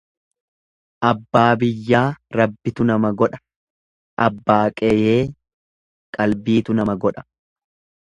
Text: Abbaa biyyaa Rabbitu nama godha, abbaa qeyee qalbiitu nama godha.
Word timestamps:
Abbaa 1.09 1.51
biyyaa 1.63 2.39
Rabbitu 2.41 2.89
nama 2.91 3.13
godha, 3.21 3.41
abbaa 4.29 4.61
qeyee 4.83 5.23
qalbiitu 6.19 6.81
nama 6.83 7.01
godha. 7.07 7.29